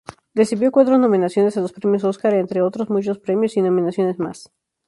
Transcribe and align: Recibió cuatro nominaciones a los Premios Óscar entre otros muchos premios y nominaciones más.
Recibió 0.33 0.71
cuatro 0.71 0.97
nominaciones 0.97 1.55
a 1.57 1.61
los 1.61 1.73
Premios 1.73 2.03
Óscar 2.05 2.33
entre 2.33 2.63
otros 2.63 2.89
muchos 2.89 3.19
premios 3.19 3.55
y 3.55 3.61
nominaciones 3.61 4.17
más. 4.17 4.51